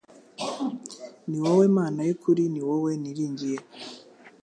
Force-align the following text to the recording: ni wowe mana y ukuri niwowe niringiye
ni 1.27 1.37
wowe 1.43 1.65
mana 1.77 1.99
y 2.07 2.11
ukuri 2.15 2.43
niwowe 2.53 2.91
niringiye 3.01 3.59